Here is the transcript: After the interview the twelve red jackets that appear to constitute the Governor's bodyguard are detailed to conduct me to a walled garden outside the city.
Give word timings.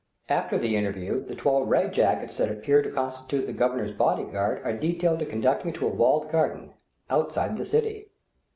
After 0.29 0.57
the 0.57 0.75
interview 0.75 1.23
the 1.23 1.35
twelve 1.35 1.67
red 1.69 1.93
jackets 1.93 2.35
that 2.37 2.49
appear 2.51 2.81
to 2.81 2.89
constitute 2.89 3.45
the 3.45 3.53
Governor's 3.53 3.91
bodyguard 3.91 4.59
are 4.63 4.73
detailed 4.73 5.19
to 5.19 5.27
conduct 5.27 5.63
me 5.63 5.71
to 5.73 5.85
a 5.85 5.91
walled 5.93 6.27
garden 6.31 6.73
outside 7.11 7.55
the 7.55 7.65
city. 7.65 8.07